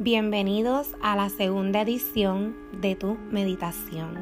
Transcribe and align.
Bienvenidos 0.00 0.94
a 1.02 1.16
la 1.16 1.28
segunda 1.28 1.80
edición 1.80 2.54
de 2.80 2.94
tu 2.94 3.18
meditación. 3.32 4.14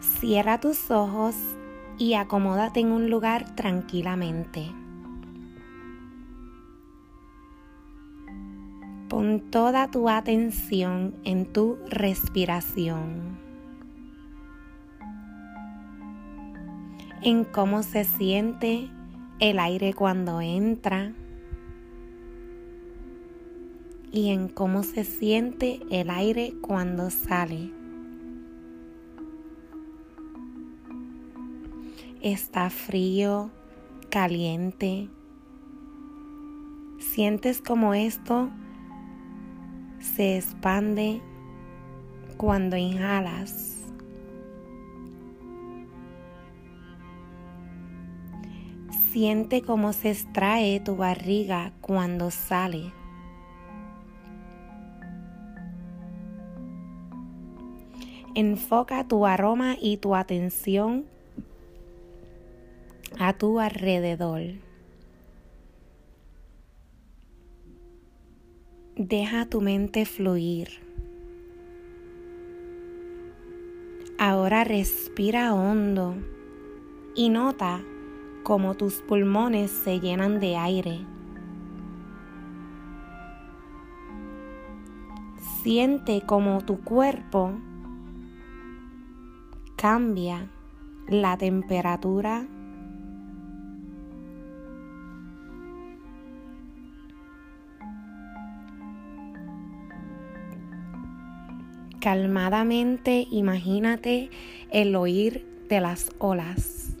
Cierra 0.00 0.58
tus 0.58 0.90
ojos 0.90 1.36
y 1.98 2.14
acomódate 2.14 2.80
en 2.80 2.90
un 2.90 3.10
lugar 3.10 3.54
tranquilamente. 3.54 4.72
Pon 9.08 9.38
toda 9.52 9.88
tu 9.88 10.08
atención 10.08 11.14
en 11.22 11.46
tu 11.46 11.78
respiración, 11.90 13.38
en 17.22 17.44
cómo 17.44 17.84
se 17.84 18.02
siente 18.02 18.90
el 19.38 19.60
aire 19.60 19.94
cuando 19.94 20.40
entra 20.40 21.12
y 24.12 24.30
en 24.30 24.48
cómo 24.48 24.82
se 24.82 25.04
siente 25.04 25.80
el 25.90 26.10
aire 26.10 26.54
cuando 26.60 27.10
sale. 27.10 27.72
Está 32.20 32.70
frío, 32.70 33.50
caliente. 34.10 35.08
Sientes 36.98 37.60
como 37.60 37.94
esto 37.94 38.50
se 40.00 40.36
expande 40.36 41.20
cuando 42.36 42.76
inhalas. 42.76 43.76
Siente 49.12 49.62
cómo 49.62 49.92
se 49.92 50.10
extrae 50.10 50.80
tu 50.80 50.96
barriga 50.96 51.72
cuando 51.80 52.30
sale. 52.30 52.97
Enfoca 58.34 59.06
tu 59.08 59.26
aroma 59.26 59.76
y 59.80 59.96
tu 59.96 60.14
atención 60.14 61.06
a 63.18 63.32
tu 63.32 63.58
alrededor. 63.58 64.42
Deja 68.96 69.46
tu 69.46 69.60
mente 69.60 70.04
fluir. 70.04 70.68
Ahora 74.18 74.64
respira 74.64 75.54
hondo 75.54 76.16
y 77.14 77.28
nota 77.28 77.80
cómo 78.42 78.74
tus 78.74 78.94
pulmones 79.02 79.70
se 79.70 80.00
llenan 80.00 80.40
de 80.40 80.56
aire. 80.56 81.00
Siente 85.62 86.22
como 86.26 86.60
tu 86.62 86.82
cuerpo 86.82 87.52
cambia 89.80 90.50
la 91.06 91.36
temperatura 91.38 92.44
calmadamente 102.00 103.28
imagínate 103.30 104.30
el 104.72 104.96
oír 104.96 105.46
de 105.68 105.80
las 105.80 106.10
olas. 106.18 106.96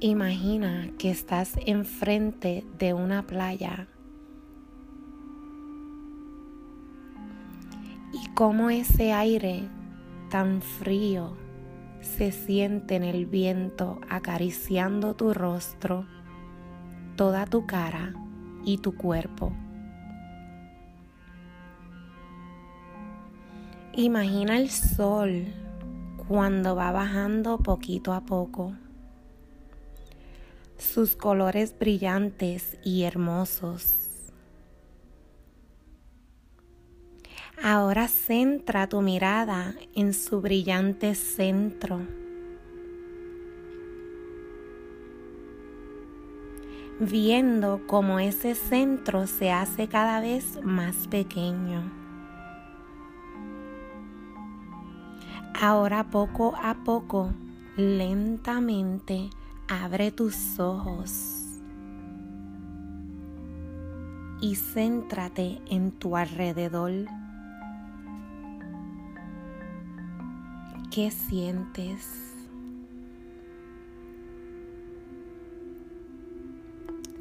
Imagina 0.00 0.90
que 0.98 1.10
estás 1.10 1.54
enfrente 1.66 2.64
de 2.78 2.94
una 2.94 3.26
playa 3.26 3.88
cómo 8.28 8.70
ese 8.70 9.12
aire 9.12 9.68
tan 10.30 10.62
frío 10.62 11.36
se 12.00 12.32
siente 12.32 12.96
en 12.96 13.02
el 13.02 13.26
viento 13.26 14.00
acariciando 14.08 15.14
tu 15.14 15.34
rostro, 15.34 16.06
toda 17.16 17.46
tu 17.46 17.66
cara 17.66 18.14
y 18.64 18.78
tu 18.78 18.94
cuerpo. 18.94 19.52
Imagina 23.94 24.58
el 24.58 24.70
sol 24.70 25.46
cuando 26.28 26.74
va 26.74 26.92
bajando 26.92 27.58
poquito 27.58 28.12
a 28.12 28.22
poco. 28.22 28.74
Sus 30.78 31.16
colores 31.16 31.74
brillantes 31.78 32.76
y 32.84 33.04
hermosos 33.04 34.04
Ahora 37.62 38.08
centra 38.08 38.88
tu 38.88 39.00
mirada 39.00 39.74
en 39.94 40.12
su 40.12 40.40
brillante 40.40 41.14
centro. 41.14 42.00
Viendo 47.00 47.86
cómo 47.86 48.18
ese 48.18 48.54
centro 48.54 49.26
se 49.26 49.50
hace 49.50 49.88
cada 49.88 50.20
vez 50.20 50.60
más 50.62 51.08
pequeño. 51.08 51.90
Ahora 55.60 56.04
poco 56.10 56.54
a 56.60 56.74
poco, 56.84 57.32
lentamente, 57.76 59.30
abre 59.68 60.10
tus 60.10 60.58
ojos 60.58 61.60
y 64.40 64.56
céntrate 64.56 65.60
en 65.70 65.92
tu 65.92 66.16
alrededor. 66.16 66.92
¿Qué 70.94 71.10
sientes? 71.10 72.06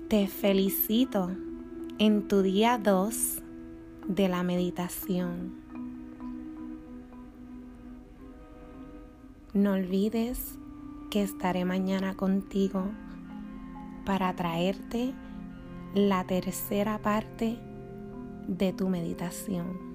Te 0.09 0.27
felicito 0.27 1.31
en 1.97 2.27
tu 2.27 2.43
día 2.43 2.77
2 2.77 3.41
de 4.09 4.29
la 4.29 4.43
meditación. 4.43 5.55
No 9.55 9.71
olvides 9.71 10.59
que 11.09 11.23
estaré 11.23 11.65
mañana 11.65 12.13
contigo 12.13 12.91
para 14.05 14.35
traerte 14.35 15.15
la 15.95 16.27
tercera 16.27 16.99
parte 16.99 17.57
de 18.47 18.71
tu 18.71 18.87
meditación. 18.87 19.92